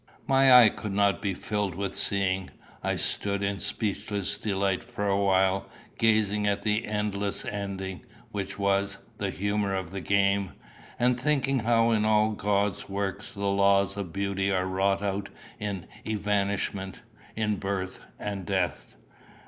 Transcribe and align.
My 0.25 0.51
eye 0.51 0.69
could 0.69 0.93
not 0.93 1.21
be 1.21 1.35
filled 1.35 1.75
with 1.75 1.95
seeing. 1.95 2.49
I 2.81 2.95
stood 2.95 3.43
in 3.43 3.59
speechless 3.59 4.35
delight 4.35 4.83
for 4.83 5.07
a 5.07 5.21
while, 5.23 5.69
gazing 5.99 6.47
at 6.47 6.63
the 6.63 6.87
"endless 6.87 7.45
ending" 7.45 8.07
which 8.31 8.57
was 8.57 8.97
"the 9.17 9.29
humour 9.29 9.75
of 9.75 9.91
the 9.91 10.01
game," 10.01 10.53
and 10.97 11.19
thinking 11.19 11.59
how 11.59 11.91
in 11.91 12.03
all 12.03 12.31
God's 12.31 12.89
works 12.89 13.29
the 13.29 13.41
laws 13.45 13.95
of 13.95 14.11
beauty 14.11 14.51
are 14.51 14.65
wrought 14.65 15.03
out 15.03 15.29
in 15.59 15.85
evanishment, 16.03 17.01
in 17.35 17.57
birth 17.57 17.99
and 18.17 18.43
death. 18.47 18.95